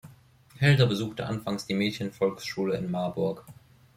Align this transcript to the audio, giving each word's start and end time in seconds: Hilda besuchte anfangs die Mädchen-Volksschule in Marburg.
Hilda 0.59 0.85
besuchte 0.87 1.27
anfangs 1.27 1.67
die 1.67 1.75
Mädchen-Volksschule 1.75 2.75
in 2.75 2.89
Marburg. 2.89 3.45